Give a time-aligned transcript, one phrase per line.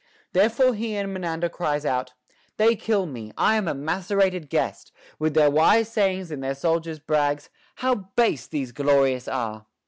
[0.33, 2.13] There fore he in Menander cries out,
[2.57, 7.51] They kill me— lam a macerated guest— With their wise sayings and their soldier's brags;
[7.75, 9.67] How base these gloriosos are